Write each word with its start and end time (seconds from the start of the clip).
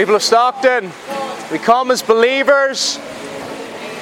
People 0.00 0.14
of 0.14 0.22
Stockton, 0.22 0.90
we 1.52 1.58
come 1.58 1.90
as 1.90 2.00
believers 2.00 2.98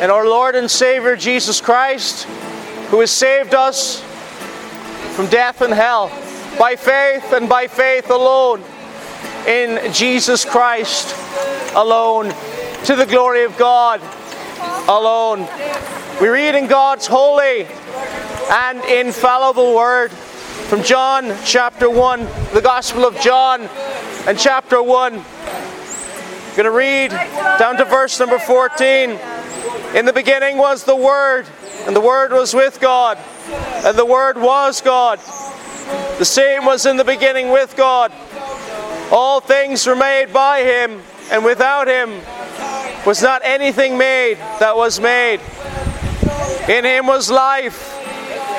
in 0.01 0.11
our 0.11 0.29
Lord 0.29 0.55
and 0.55 0.71
Savior 0.71 1.17
Jesus 1.17 1.61
Christ, 1.61 2.23
who 2.91 3.01
has 3.01 3.11
saved 3.11 3.53
us 3.53 4.01
from 5.17 5.27
death 5.27 5.61
and 5.61 5.75
hell 5.75 6.07
by 6.57 6.77
faith 6.77 7.33
and 7.33 7.49
by 7.49 7.67
faith 7.67 8.11
alone 8.11 8.63
in 9.49 9.93
Jesus 9.93 10.45
Christ 10.45 11.17
alone, 11.75 12.33
to 12.85 12.95
the 12.95 13.05
glory 13.05 13.43
of 13.43 13.59
God 13.59 14.01
alone. 14.89 15.49
We 16.21 16.29
read 16.29 16.55
in 16.55 16.69
God's 16.69 17.09
holy 17.09 17.67
and 18.53 18.85
infallible 18.85 19.75
word 19.75 20.13
from 20.13 20.85
John 20.85 21.37
chapter 21.45 21.91
1, 21.91 22.21
the 22.55 22.63
Gospel 22.63 23.05
of 23.05 23.19
John 23.21 23.63
and 24.29 24.39
chapter 24.39 24.81
1. 24.81 25.25
Going 26.59 26.65
to 26.65 26.77
read 26.77 27.11
down 27.61 27.77
to 27.77 27.85
verse 27.85 28.19
number 28.19 28.37
14. 28.37 29.11
In 29.95 30.05
the 30.07 30.13
beginning 30.13 30.59
was 30.59 30.83
the 30.83 30.97
Word, 30.97 31.47
and 31.87 31.95
the 31.95 32.01
Word 32.01 32.33
was 32.33 32.53
with 32.53 32.81
God, 32.81 33.17
and 33.87 33.97
the 33.97 34.05
Word 34.05 34.37
was 34.37 34.81
God. 34.81 35.21
The 36.19 36.25
same 36.25 36.65
was 36.65 36.85
in 36.85 36.97
the 36.97 37.05
beginning 37.05 37.51
with 37.51 37.77
God. 37.77 38.13
All 39.13 39.39
things 39.39 39.87
were 39.87 39.95
made 39.95 40.33
by 40.33 40.63
Him, 40.65 41.01
and 41.31 41.45
without 41.45 41.87
Him 41.87 42.11
was 43.07 43.23
not 43.23 43.43
anything 43.45 43.97
made 43.97 44.39
that 44.59 44.77
was 44.77 44.99
made. 44.99 45.39
In 46.69 46.85
Him 46.85 47.07
was 47.07 47.31
life, 47.31 47.97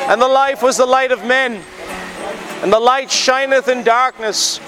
and 0.08 0.22
the 0.22 0.28
life 0.30 0.64
was 0.64 0.78
the 0.78 0.86
light 0.86 1.12
of 1.12 1.26
men. 1.26 1.62
And 2.64 2.72
the 2.72 2.80
light 2.80 3.12
shineth 3.12 3.68
in 3.68 3.84
darkness, 3.84 4.62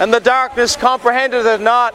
and 0.00 0.10
the 0.14 0.20
darkness 0.20 0.76
comprehended 0.76 1.44
it 1.44 1.60
not. 1.60 1.94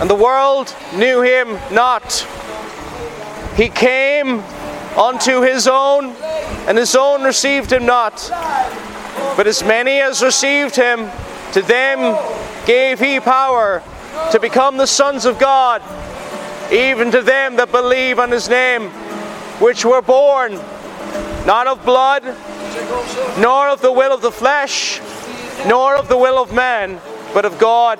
and 0.00 0.10
the 0.10 0.14
world 0.14 0.74
knew 0.94 1.22
him 1.22 1.58
not. 1.72 2.26
He 3.56 3.68
came 3.68 4.40
unto 4.96 5.42
his 5.42 5.68
own, 5.68 6.06
and 6.66 6.76
his 6.76 6.96
own 6.96 7.22
received 7.22 7.72
him 7.72 7.86
not. 7.86 8.28
But 9.36 9.46
as 9.46 9.62
many 9.62 10.00
as 10.00 10.22
received 10.22 10.76
him, 10.76 11.10
to 11.52 11.62
them 11.62 12.18
gave 12.66 12.98
he 12.98 13.20
power 13.20 13.82
to 14.32 14.40
become 14.40 14.76
the 14.76 14.86
sons 14.86 15.24
of 15.24 15.38
God, 15.38 15.82
even 16.72 17.10
to 17.12 17.22
them 17.22 17.56
that 17.56 17.70
believe 17.70 18.18
on 18.18 18.30
his 18.30 18.48
name, 18.48 18.90
which 19.60 19.84
were 19.84 20.02
born 20.02 20.54
not 21.46 21.66
of 21.66 21.84
blood, 21.84 22.24
nor 23.38 23.68
of 23.68 23.80
the 23.82 23.92
will 23.92 24.12
of 24.12 24.22
the 24.22 24.32
flesh, 24.32 25.00
nor 25.66 25.94
of 25.94 26.08
the 26.08 26.16
will 26.16 26.42
of 26.42 26.52
man, 26.52 27.00
but 27.32 27.44
of 27.44 27.58
God. 27.58 27.98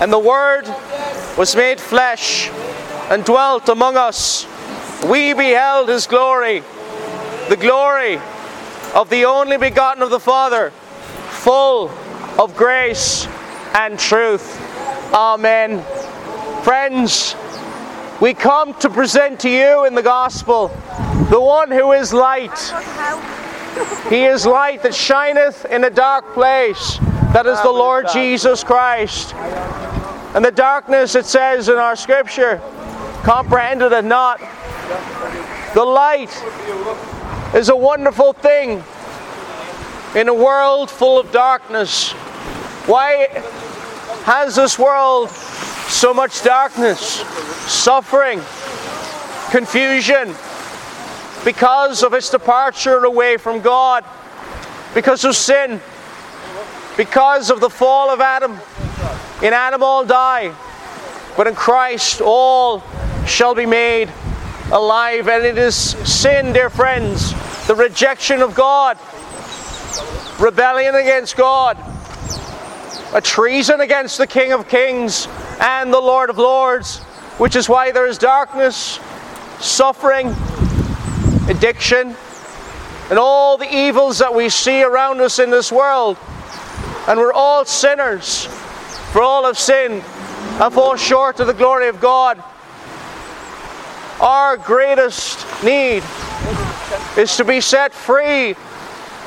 And 0.00 0.12
the 0.12 0.18
Word 0.18 0.64
was 1.38 1.54
made 1.54 1.80
flesh 1.80 2.50
and 3.10 3.24
dwelt 3.24 3.68
among 3.68 3.96
us. 3.96 4.46
We 5.08 5.34
beheld 5.34 5.88
his 5.88 6.06
glory, 6.06 6.62
the 7.48 7.56
glory 7.56 8.18
of 8.94 9.10
the 9.10 9.24
only 9.24 9.56
begotten 9.56 10.02
of 10.02 10.10
the 10.10 10.20
Father, 10.20 10.70
full 10.70 11.90
of 12.38 12.56
grace 12.56 13.26
and 13.74 13.98
truth. 13.98 14.60
Amen. 15.12 15.82
Friends, 16.62 17.36
we 18.20 18.32
come 18.32 18.74
to 18.74 18.88
present 18.88 19.40
to 19.40 19.50
you 19.50 19.84
in 19.84 19.94
the 19.94 20.02
gospel 20.02 20.68
the 21.30 21.40
one 21.40 21.70
who 21.70 21.92
is 21.92 22.12
light. 22.12 22.58
He 24.08 24.24
is 24.24 24.46
light 24.46 24.82
that 24.82 24.94
shineth 24.94 25.64
in 25.66 25.84
a 25.84 25.90
dark 25.90 26.32
place. 26.32 26.98
That 27.32 27.46
is 27.46 27.60
the 27.62 27.70
Lord 27.72 28.06
Jesus 28.12 28.62
Christ. 28.62 29.34
And 30.34 30.44
the 30.44 30.50
darkness, 30.50 31.14
it 31.14 31.26
says 31.26 31.68
in 31.68 31.76
our 31.76 31.94
scripture, 31.94 32.60
comprehended 33.22 33.92
it 33.92 34.04
not. 34.04 34.40
The 35.74 35.84
light 35.84 36.30
is 37.54 37.68
a 37.68 37.76
wonderful 37.76 38.32
thing 38.32 38.82
in 40.16 40.28
a 40.28 40.34
world 40.34 40.90
full 40.90 41.20
of 41.20 41.30
darkness. 41.30 42.10
Why 42.86 43.28
has 44.24 44.56
this 44.56 44.76
world 44.76 45.30
so 45.30 46.12
much 46.12 46.42
darkness, 46.42 47.00
suffering, 47.70 48.40
confusion? 49.50 50.34
Because 51.44 52.02
of 52.02 52.12
its 52.12 52.28
departure 52.28 53.04
away 53.04 53.36
from 53.36 53.60
God, 53.60 54.04
because 54.94 55.24
of 55.24 55.36
sin, 55.36 55.80
because 56.96 57.50
of 57.50 57.60
the 57.60 57.70
fall 57.70 58.10
of 58.10 58.20
Adam. 58.20 58.58
In 59.44 59.52
Adam 59.52 59.82
all 59.82 60.06
die, 60.06 60.54
but 61.36 61.46
in 61.46 61.54
Christ 61.54 62.22
all 62.22 62.82
shall 63.26 63.54
be 63.54 63.66
made 63.66 64.10
alive. 64.72 65.28
And 65.28 65.44
it 65.44 65.58
is 65.58 65.76
sin, 65.76 66.54
dear 66.54 66.70
friends, 66.70 67.34
the 67.66 67.74
rejection 67.74 68.40
of 68.40 68.54
God, 68.54 68.98
rebellion 70.40 70.94
against 70.94 71.36
God, 71.36 71.76
a 73.12 73.20
treason 73.20 73.82
against 73.82 74.16
the 74.16 74.26
King 74.26 74.52
of 74.52 74.66
Kings 74.66 75.28
and 75.60 75.92
the 75.92 76.00
Lord 76.00 76.30
of 76.30 76.38
Lords, 76.38 77.00
which 77.36 77.54
is 77.54 77.68
why 77.68 77.92
there 77.92 78.06
is 78.06 78.16
darkness, 78.16 78.98
suffering, 79.60 80.34
addiction, 81.50 82.16
and 83.10 83.18
all 83.18 83.58
the 83.58 83.70
evils 83.70 84.20
that 84.20 84.34
we 84.34 84.48
see 84.48 84.82
around 84.82 85.20
us 85.20 85.38
in 85.38 85.50
this 85.50 85.70
world. 85.70 86.16
And 87.06 87.20
we're 87.20 87.34
all 87.34 87.66
sinners, 87.66 88.48
for 89.14 89.22
all 89.22 89.44
have 89.44 89.56
sinned 89.56 90.02
and 90.60 90.74
fall 90.74 90.96
short 90.96 91.38
of 91.38 91.46
the 91.46 91.54
glory 91.54 91.86
of 91.86 92.00
God. 92.00 92.42
Our 94.20 94.56
greatest 94.56 95.38
need 95.62 96.02
is 97.16 97.36
to 97.36 97.44
be 97.44 97.60
set 97.60 97.94
free 97.94 98.54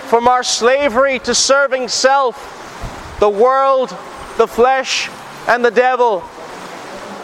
from 0.08 0.28
our 0.28 0.44
slavery 0.44 1.20
to 1.20 1.34
serving 1.34 1.88
self, 1.88 3.16
the 3.22 3.30
world, 3.30 3.96
the 4.36 4.46
flesh, 4.46 5.10
and 5.48 5.64
the 5.64 5.72
devil, 5.72 6.22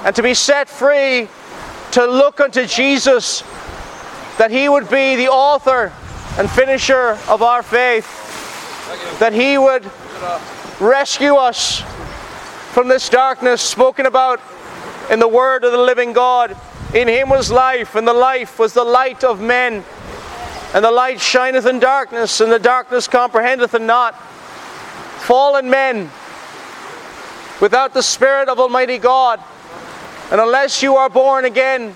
and 0.06 0.16
to 0.16 0.24
be 0.24 0.34
set 0.34 0.70
free 0.70 1.28
to 1.92 2.06
look 2.06 2.40
unto 2.40 2.66
Jesus, 2.66 3.42
that 4.38 4.52
He 4.52 4.70
would 4.70 4.90
be 4.90 5.18
the 5.18 5.28
author 5.28 5.92
and 6.38 6.50
finisher 6.50 7.18
of 7.28 7.42
our 7.42 7.62
faith, 7.62 8.08
that 9.20 9.34
He 9.34 9.58
would 9.58 9.84
rescue 10.80 11.36
us 11.36 11.84
from 12.74 12.88
this 12.88 13.08
darkness 13.08 13.62
spoken 13.62 14.08
about 14.08 14.42
in 15.12 15.20
the 15.20 15.28
Word 15.28 15.64
of 15.64 15.72
the 15.72 15.78
living 15.78 16.12
God. 16.12 16.58
In 16.96 17.08
him 17.08 17.30
was 17.30 17.52
life, 17.52 17.94
and 17.94 18.08
the 18.08 18.14
life 18.14 18.58
was 18.58 18.74
the 18.74 18.84
light 18.84 19.24
of 19.24 19.40
men. 19.40 19.84
And 20.74 20.84
the 20.84 20.90
light 20.90 21.22
shineth 21.22 21.68
in 21.68 21.80
darkness, 21.80 22.42
and 22.42 22.52
the 22.52 22.58
darkness 22.58 23.08
comprehendeth 23.08 23.76
it 23.76 23.82
not. 23.84 24.16
Fallen 25.20 25.70
men, 25.70 26.10
without 27.62 27.94
the 27.94 28.02
Spirit 28.02 28.50
of 28.50 28.60
Almighty 28.60 28.98
God, 28.98 29.40
and 30.32 30.42
unless 30.42 30.82
you 30.82 30.96
are 30.96 31.10
born 31.10 31.46
again, 31.46 31.96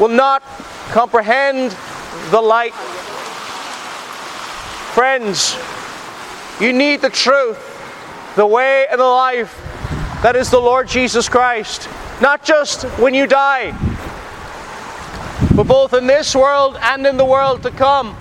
will 0.00 0.08
not 0.08 0.42
comprehend 0.88 1.76
the 2.30 2.40
light. 2.40 2.72
Friends, 4.94 5.54
you 6.62 6.72
need 6.72 7.02
the 7.02 7.10
truth, 7.10 7.75
the 8.36 8.46
way, 8.46 8.86
and 8.90 9.00
the 9.00 9.04
life 9.04 9.60
that 10.22 10.36
is 10.36 10.50
the 10.50 10.60
Lord 10.60 10.86
Jesus 10.88 11.28
Christ. 11.28 11.88
Not 12.20 12.44
just 12.44 12.84
when 12.98 13.14
you 13.14 13.26
die, 13.26 13.72
but 15.54 15.64
both 15.64 15.94
in 15.94 16.06
this 16.06 16.36
world 16.36 16.78
and 16.80 17.06
in 17.06 17.16
the 17.16 17.24
world 17.24 17.62
to 17.62 17.70
come. 17.70 18.16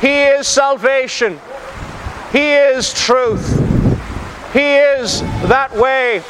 He 0.00 0.22
is 0.22 0.46
salvation. 0.46 1.40
He 2.32 2.52
is 2.52 2.92
truth. 2.92 3.48
He 4.52 4.76
is 4.76 5.20
that 5.48 5.72
way, 5.74 6.22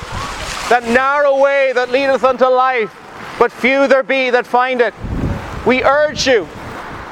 that 0.69 0.85
narrow 0.85 1.39
way 1.39 1.73
that 1.73 1.91
leadeth 1.91 2.23
unto 2.23 2.47
life, 2.47 2.95
but 3.39 3.51
few 3.51 3.89
there 3.89 4.03
be 4.03 4.31
that 4.31 4.47
find 4.47 4.81
it. 4.81 4.95
We 5.67 5.83
urge 5.83 6.27
you, 6.27 6.49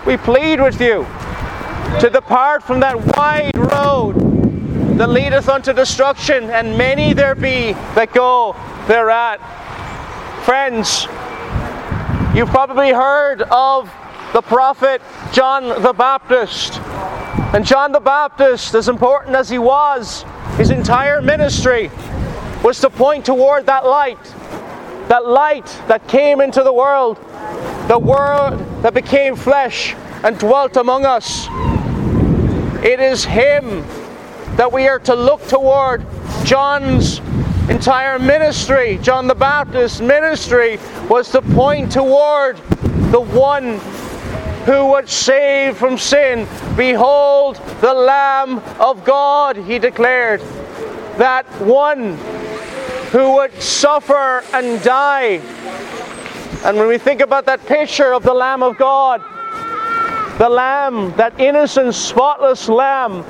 we 0.06 0.16
plead 0.16 0.60
with 0.60 0.80
you 0.80 1.06
to 2.00 2.10
depart 2.10 2.62
from 2.62 2.80
that 2.80 3.16
wide 3.16 3.56
road 3.56 4.47
that 4.98 5.10
leadeth 5.10 5.48
unto 5.48 5.72
destruction, 5.72 6.50
and 6.50 6.76
many 6.76 7.12
there 7.12 7.36
be 7.36 7.72
that 7.94 8.12
go 8.12 8.56
thereat. 8.88 9.38
Friends, 10.44 11.06
you've 12.36 12.48
probably 12.48 12.90
heard 12.90 13.42
of 13.42 13.88
the 14.32 14.42
prophet 14.42 15.00
John 15.32 15.82
the 15.82 15.92
Baptist. 15.92 16.80
And 17.54 17.64
John 17.64 17.92
the 17.92 18.00
Baptist, 18.00 18.74
as 18.74 18.88
important 18.88 19.36
as 19.36 19.48
he 19.48 19.58
was, 19.58 20.24
his 20.56 20.70
entire 20.70 21.22
ministry 21.22 21.92
was 22.64 22.80
to 22.80 22.90
point 22.90 23.24
toward 23.24 23.66
that 23.66 23.86
light. 23.86 24.22
That 25.08 25.26
light 25.26 25.66
that 25.86 26.08
came 26.08 26.40
into 26.40 26.64
the 26.64 26.72
world, 26.72 27.18
the 27.86 27.98
world 28.00 28.58
that 28.82 28.94
became 28.94 29.36
flesh 29.36 29.94
and 30.24 30.36
dwelt 30.40 30.76
among 30.76 31.06
us. 31.06 31.46
It 32.84 32.98
is 32.98 33.24
him 33.24 33.84
that 34.58 34.72
we 34.72 34.88
are 34.88 34.98
to 34.98 35.14
look 35.14 35.40
toward. 35.46 36.04
John's 36.44 37.20
entire 37.70 38.18
ministry, 38.18 38.98
John 39.00 39.28
the 39.28 39.34
Baptist's 39.34 40.00
ministry, 40.00 40.80
was 41.08 41.30
to 41.30 41.40
point 41.40 41.92
toward 41.92 42.56
the 43.12 43.20
one 43.20 43.78
who 44.66 44.90
would 44.90 45.08
save 45.08 45.76
from 45.76 45.96
sin. 45.96 46.48
Behold, 46.76 47.54
the 47.80 47.94
Lamb 47.94 48.58
of 48.80 49.04
God, 49.04 49.56
he 49.56 49.78
declared. 49.78 50.40
That 51.18 51.46
one 51.60 52.16
who 53.12 53.34
would 53.36 53.62
suffer 53.62 54.42
and 54.52 54.82
die. 54.82 55.40
And 56.64 56.76
when 56.76 56.88
we 56.88 56.98
think 56.98 57.20
about 57.20 57.46
that 57.46 57.64
picture 57.64 58.12
of 58.12 58.24
the 58.24 58.34
Lamb 58.34 58.64
of 58.64 58.76
God, 58.76 59.22
the 60.38 60.48
Lamb, 60.48 61.14
that 61.16 61.38
innocent, 61.38 61.94
spotless 61.94 62.68
Lamb 62.68 63.24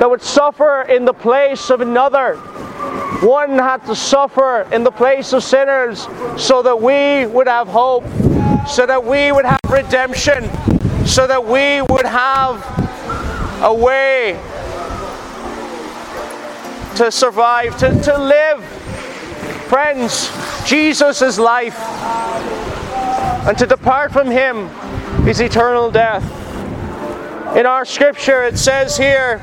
that 0.00 0.08
would 0.08 0.22
suffer 0.22 0.80
in 0.88 1.04
the 1.04 1.12
place 1.12 1.68
of 1.68 1.82
another. 1.82 2.36
One 3.20 3.50
had 3.50 3.84
to 3.84 3.94
suffer 3.94 4.66
in 4.72 4.82
the 4.82 4.90
place 4.90 5.34
of 5.34 5.44
sinners 5.44 6.08
so 6.38 6.62
that 6.62 6.80
we 6.80 7.26
would 7.26 7.46
have 7.46 7.68
hope, 7.68 8.04
so 8.66 8.86
that 8.86 9.04
we 9.04 9.30
would 9.30 9.44
have 9.44 9.60
redemption, 9.68 10.44
so 11.04 11.26
that 11.26 11.44
we 11.44 11.82
would 11.82 12.06
have 12.06 12.64
a 13.62 13.74
way 13.74 14.40
to 16.96 17.12
survive, 17.12 17.76
to, 17.76 17.90
to 18.02 18.18
live. 18.18 18.64
Friends, 19.68 20.30
Jesus 20.66 21.20
is 21.20 21.38
life, 21.38 21.78
and 23.46 23.58
to 23.58 23.66
depart 23.66 24.12
from 24.12 24.30
Him 24.30 24.70
is 25.28 25.40
eternal 25.40 25.90
death. 25.90 26.24
In 27.54 27.66
our 27.66 27.84
scripture, 27.84 28.44
it 28.44 28.56
says 28.56 28.96
here, 28.96 29.42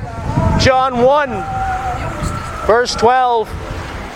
John 0.58 1.02
1, 1.02 1.30
verse 2.66 2.94
12 2.96 3.48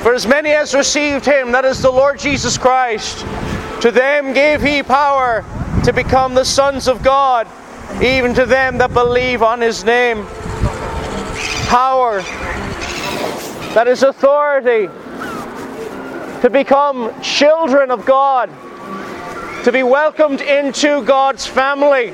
For 0.02 0.12
as 0.12 0.26
many 0.26 0.50
as 0.50 0.74
received 0.74 1.24
Him, 1.24 1.52
that 1.52 1.64
is 1.64 1.80
the 1.80 1.90
Lord 1.90 2.18
Jesus 2.18 2.58
Christ, 2.58 3.20
to 3.80 3.92
them 3.92 4.32
gave 4.32 4.60
He 4.60 4.82
power 4.82 5.44
to 5.84 5.92
become 5.92 6.34
the 6.34 6.44
sons 6.44 6.88
of 6.88 7.00
God, 7.00 7.46
even 8.02 8.34
to 8.34 8.44
them 8.44 8.78
that 8.78 8.92
believe 8.92 9.42
on 9.42 9.60
His 9.60 9.84
name. 9.84 10.26
Power, 11.68 12.22
that 13.72 13.86
is 13.86 14.02
authority 14.02 14.88
to 16.40 16.50
become 16.50 17.22
children 17.22 17.92
of 17.92 18.04
God, 18.04 18.50
to 19.62 19.70
be 19.70 19.84
welcomed 19.84 20.40
into 20.40 21.04
God's 21.04 21.46
family 21.46 22.12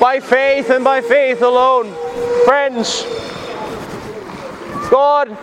by 0.00 0.18
faith 0.18 0.70
and 0.70 0.82
by 0.82 1.02
faith 1.02 1.42
alone. 1.42 1.94
Friends, 2.46 3.04
God 4.90 5.36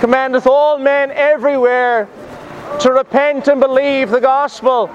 commandeth 0.00 0.48
all 0.48 0.78
men 0.78 1.12
everywhere 1.12 2.08
to 2.80 2.92
repent 2.92 3.46
and 3.46 3.60
believe 3.60 4.10
the 4.10 4.20
gospel. 4.20 4.88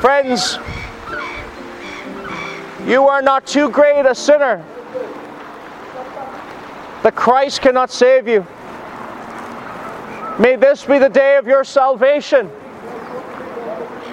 Friends, 0.00 0.58
you 2.84 3.06
are 3.06 3.22
not 3.22 3.46
too 3.46 3.70
great 3.70 4.04
a 4.04 4.14
sinner 4.16 4.64
that 7.04 7.14
Christ 7.14 7.60
cannot 7.60 7.90
save 7.92 8.26
you. 8.26 8.44
May 10.40 10.56
this 10.56 10.84
be 10.84 10.98
the 10.98 11.08
day 11.08 11.36
of 11.36 11.46
your 11.46 11.62
salvation, 11.62 12.50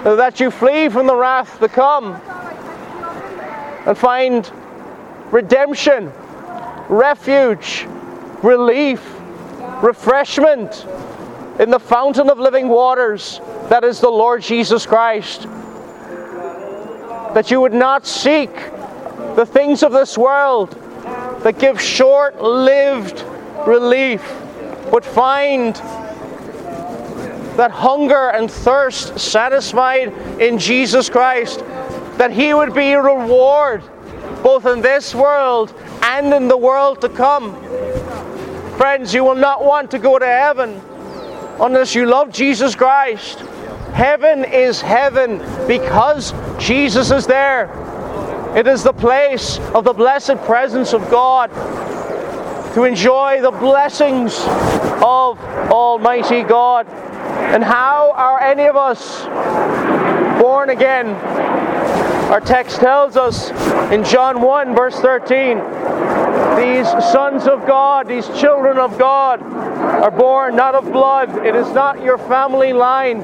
that 0.04 0.38
you 0.38 0.52
flee 0.52 0.88
from 0.88 1.08
the 1.08 1.16
wrath 1.16 1.58
to 1.58 1.68
come 1.68 2.20
and 3.90 3.98
find 3.98 4.52
redemption, 5.32 6.12
refuge, 6.88 7.88
relief, 8.40 9.04
refreshment 9.82 10.86
in 11.58 11.70
the 11.70 11.80
fountain 11.80 12.30
of 12.30 12.38
living 12.38 12.68
waters 12.68 13.40
that 13.68 13.82
is 13.82 13.98
the 13.98 14.08
Lord 14.08 14.42
Jesus 14.42 14.86
Christ. 14.86 15.48
That 17.34 17.50
you 17.50 17.60
would 17.60 17.74
not 17.74 18.06
seek 18.06 18.54
the 19.34 19.44
things 19.44 19.82
of 19.82 19.90
this 19.90 20.16
world 20.16 20.70
that 21.42 21.58
give 21.58 21.82
short 21.82 22.40
lived 22.40 23.24
relief, 23.66 24.22
but 24.92 25.04
find 25.04 25.74
that 27.56 27.72
hunger 27.72 28.28
and 28.28 28.48
thirst 28.48 29.18
satisfied 29.18 30.12
in 30.40 30.60
Jesus 30.60 31.10
Christ, 31.10 31.64
that 32.20 32.30
He 32.30 32.52
would 32.52 32.74
be 32.74 32.92
a 32.92 33.00
reward 33.00 33.82
both 34.42 34.66
in 34.66 34.82
this 34.82 35.14
world 35.14 35.72
and 36.02 36.34
in 36.34 36.48
the 36.48 36.56
world 36.56 37.00
to 37.00 37.08
come. 37.08 37.54
Friends, 38.76 39.14
you 39.14 39.24
will 39.24 39.34
not 39.34 39.64
want 39.64 39.90
to 39.92 39.98
go 39.98 40.18
to 40.18 40.26
heaven 40.26 40.82
unless 41.58 41.94
you 41.94 42.04
love 42.04 42.30
Jesus 42.30 42.74
Christ. 42.74 43.38
Heaven 43.94 44.44
is 44.44 44.82
heaven 44.82 45.38
because 45.66 46.34
Jesus 46.58 47.10
is 47.10 47.26
there. 47.26 47.70
It 48.54 48.66
is 48.66 48.82
the 48.82 48.92
place 48.92 49.58
of 49.74 49.84
the 49.84 49.94
blessed 49.94 50.36
presence 50.44 50.92
of 50.92 51.10
God 51.10 51.50
to 52.74 52.84
enjoy 52.84 53.40
the 53.40 53.50
blessings 53.50 54.38
of 55.02 55.40
Almighty 55.72 56.42
God. 56.42 56.86
And 56.86 57.64
how 57.64 58.12
are 58.12 58.42
any 58.42 58.66
of 58.66 58.76
us 58.76 59.24
born 60.38 60.68
again? 60.68 61.16
Our 62.30 62.40
text 62.40 62.78
tells 62.78 63.16
us 63.16 63.50
in 63.92 64.04
John 64.04 64.40
1, 64.40 64.74
verse 64.74 64.94
13 65.00 65.58
these 66.56 66.86
sons 67.12 67.46
of 67.46 67.66
God, 67.66 68.06
these 68.06 68.28
children 68.38 68.78
of 68.78 68.98
God, 68.98 69.42
are 69.42 70.10
born 70.10 70.54
not 70.54 70.74
of 70.74 70.92
blood. 70.92 71.44
It 71.46 71.56
is 71.56 71.70
not 71.72 72.02
your 72.02 72.18
family 72.18 72.72
line, 72.72 73.22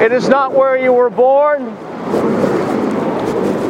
it 0.00 0.12
is 0.12 0.28
not 0.28 0.52
where 0.52 0.76
you 0.76 0.92
were 0.92 1.10
born. 1.10 1.68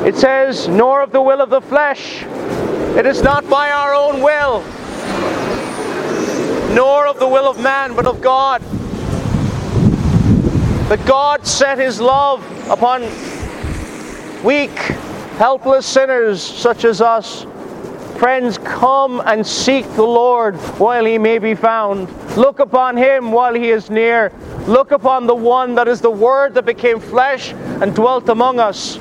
It 0.05 0.17
says, 0.17 0.69
nor 0.69 1.03
of 1.03 1.13
the 1.13 1.23
will 1.23 1.41
of 1.41 1.51
the 1.51 1.61
flesh. 1.61 2.25
It 2.97 3.07
is 3.07 3.23
not 3.23 3.49
by 3.49 3.71
our 3.71 3.95
own 3.95 4.21
will, 4.23 4.61
nor 6.75 7.07
of 7.07 7.19
the 7.19 7.29
will 7.29 7.49
of 7.49 7.61
man, 7.61 7.95
but 7.95 8.07
of 8.07 8.21
God. 8.21 8.61
That 10.89 11.05
God 11.07 11.47
set 11.47 11.79
his 11.79 12.01
love 12.01 12.45
upon 12.69 13.03
weak, 14.45 14.79
helpless 15.39 15.87
sinners 15.87 16.43
such 16.43 16.85
as 16.85 17.01
us. 17.01 17.47
Friends, 18.19 18.59
come 18.59 19.21
and 19.25 19.45
seek 19.45 19.91
the 19.95 20.05
Lord 20.05 20.55
while 20.79 21.05
he 21.05 21.19
may 21.19 21.39
be 21.39 21.55
found. 21.55 22.09
Look 22.37 22.61
upon 22.61 22.97
him 22.97 23.33
while 23.33 23.55
he 23.55 23.71
is 23.71 23.91
near. 23.91 24.31
Look 24.69 24.93
upon 24.93 25.27
the 25.27 25.35
one 25.35 25.75
that 25.75 25.89
is 25.89 26.01
the 26.01 26.11
Word 26.11 26.55
that 26.55 26.65
became 26.65 27.01
flesh 27.01 27.53
and 27.53 27.95
dwelt 27.95 28.29
among 28.29 28.61
us, 28.61 28.97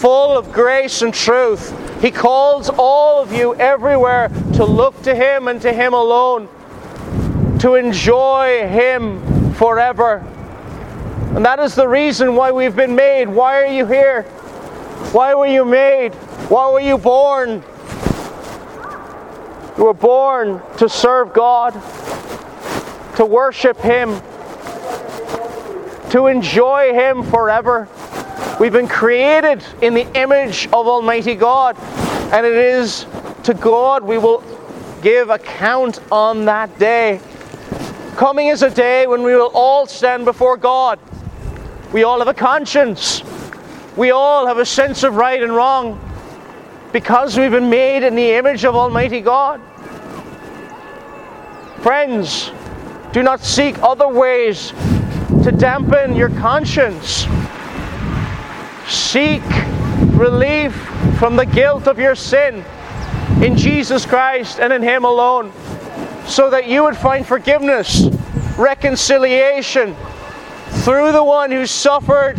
full 0.00 0.36
of 0.36 0.52
grace 0.52 1.02
and 1.02 1.14
truth. 1.14 1.72
He 2.02 2.10
calls 2.10 2.68
all 2.68 3.22
of 3.22 3.32
you 3.32 3.54
everywhere 3.54 4.28
to 4.54 4.64
look 4.64 5.00
to 5.02 5.14
him 5.14 5.48
and 5.48 5.62
to 5.62 5.72
him 5.72 5.94
alone, 5.94 6.48
to 7.60 7.76
enjoy 7.76 8.68
him 8.68 9.54
forever. 9.54 10.24
And 11.36 11.44
that 11.44 11.58
is 11.58 11.74
the 11.74 11.86
reason 11.86 12.34
why 12.34 12.50
we've 12.50 12.74
been 12.74 12.94
made. 12.94 13.28
Why 13.28 13.62
are 13.62 13.66
you 13.66 13.84
here? 13.84 14.22
Why 15.12 15.34
were 15.34 15.46
you 15.46 15.66
made? 15.66 16.14
Why 16.48 16.72
were 16.72 16.80
you 16.80 16.96
born? 16.96 17.62
You 19.76 19.84
were 19.84 19.92
born 19.92 20.62
to 20.78 20.88
serve 20.88 21.34
God, 21.34 21.74
to 23.16 23.26
worship 23.26 23.76
Him, 23.76 24.18
to 26.08 26.28
enjoy 26.28 26.94
Him 26.94 27.22
forever. 27.22 27.86
We've 28.58 28.72
been 28.72 28.88
created 28.88 29.62
in 29.82 29.92
the 29.92 30.10
image 30.18 30.68
of 30.68 30.88
Almighty 30.88 31.34
God, 31.34 31.76
and 32.32 32.46
it 32.46 32.56
is 32.56 33.04
to 33.44 33.52
God 33.52 34.02
we 34.02 34.16
will 34.16 34.42
give 35.02 35.28
account 35.28 36.00
on 36.10 36.46
that 36.46 36.78
day. 36.78 37.20
Coming 38.16 38.48
is 38.48 38.62
a 38.62 38.70
day 38.70 39.06
when 39.06 39.22
we 39.22 39.34
will 39.34 39.50
all 39.52 39.86
stand 39.86 40.24
before 40.24 40.56
God. 40.56 40.98
We 41.92 42.02
all 42.02 42.18
have 42.18 42.28
a 42.28 42.34
conscience. 42.34 43.22
We 43.96 44.10
all 44.10 44.46
have 44.46 44.58
a 44.58 44.66
sense 44.66 45.02
of 45.02 45.14
right 45.14 45.42
and 45.42 45.54
wrong 45.54 46.00
because 46.92 47.38
we've 47.38 47.50
been 47.50 47.70
made 47.70 48.02
in 48.02 48.14
the 48.14 48.32
image 48.32 48.64
of 48.64 48.74
Almighty 48.74 49.20
God. 49.20 49.60
Friends, 51.80 52.50
do 53.12 53.22
not 53.22 53.40
seek 53.40 53.80
other 53.82 54.08
ways 54.08 54.72
to 55.44 55.52
dampen 55.52 56.16
your 56.16 56.30
conscience. 56.30 57.26
Seek 58.88 59.42
relief 60.18 60.74
from 61.18 61.36
the 61.36 61.46
guilt 61.46 61.86
of 61.86 61.98
your 61.98 62.14
sin 62.14 62.64
in 63.42 63.56
Jesus 63.56 64.04
Christ 64.04 64.58
and 64.58 64.72
in 64.72 64.82
Him 64.82 65.04
alone, 65.04 65.52
so 66.26 66.50
that 66.50 66.66
you 66.66 66.82
would 66.82 66.96
find 66.96 67.24
forgiveness, 67.26 68.08
reconciliation 68.58 69.94
through 70.84 71.12
the 71.12 71.24
one 71.24 71.50
who 71.50 71.66
suffered 71.66 72.38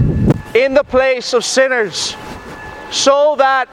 in 0.56 0.74
the 0.74 0.84
place 0.84 1.34
of 1.34 1.44
sinners, 1.44 2.15
so 2.91 3.36
that 3.38 3.67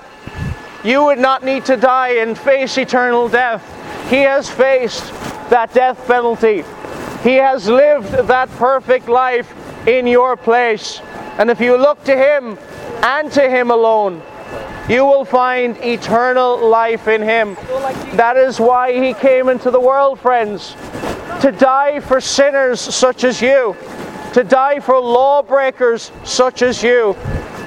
you 0.82 1.04
would 1.04 1.18
not 1.18 1.42
need 1.42 1.64
to 1.64 1.76
die 1.76 2.16
and 2.16 2.36
face 2.36 2.76
eternal 2.76 3.28
death. 3.28 3.62
He 4.10 4.18
has 4.18 4.50
faced 4.50 5.12
that 5.50 5.72
death 5.72 6.06
penalty. 6.06 6.64
He 7.22 7.36
has 7.36 7.68
lived 7.68 8.12
that 8.12 8.50
perfect 8.50 9.08
life 9.08 9.52
in 9.88 10.06
your 10.06 10.36
place. 10.36 11.00
And 11.38 11.50
if 11.50 11.60
you 11.60 11.76
look 11.76 12.04
to 12.04 12.16
Him 12.16 12.58
and 13.02 13.32
to 13.32 13.48
Him 13.48 13.70
alone, 13.70 14.22
you 14.88 15.06
will 15.06 15.24
find 15.24 15.76
eternal 15.78 16.68
life 16.68 17.08
in 17.08 17.22
Him. 17.22 17.54
That 18.16 18.36
is 18.36 18.60
why 18.60 18.92
He 18.92 19.14
came 19.14 19.48
into 19.48 19.70
the 19.70 19.80
world, 19.80 20.20
friends, 20.20 20.76
to 21.40 21.50
die 21.50 22.00
for 22.00 22.20
sinners 22.20 22.80
such 22.80 23.24
as 23.24 23.40
you, 23.40 23.74
to 24.34 24.42
die 24.42 24.80
for 24.80 24.98
lawbreakers 24.98 26.10
such 26.24 26.62
as 26.62 26.82
you, 26.82 27.16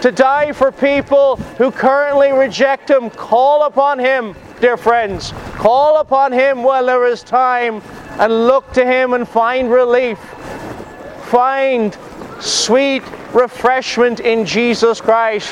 to 0.01 0.11
die 0.11 0.51
for 0.51 0.69
people 0.69 1.37
who 1.57 1.71
currently 1.71 2.33
reject 2.33 2.89
Him. 2.89 3.09
Call 3.09 3.65
upon 3.65 3.97
Him, 3.99 4.35
dear 4.59 4.75
friends. 4.75 5.31
Call 5.53 6.01
upon 6.01 6.33
Him 6.33 6.63
while 6.63 6.85
there 6.85 7.05
is 7.05 7.23
time 7.23 7.81
and 8.19 8.47
look 8.47 8.69
to 8.73 8.85
Him 8.85 9.13
and 9.13 9.25
find 9.25 9.71
relief. 9.71 10.19
Find 11.29 11.97
sweet 12.41 13.03
refreshment 13.33 14.19
in 14.19 14.45
Jesus 14.45 14.99
Christ. 14.99 15.47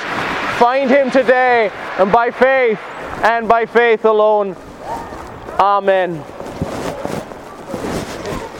Find 0.60 0.89
Him 0.89 1.12
today 1.12 1.72
and 1.98 2.12
by 2.12 2.29
faith 2.29 2.79
and 3.24 3.48
by 3.48 3.65
faith 3.65 4.03
alone. 4.03 4.57
Amen. 5.60 6.22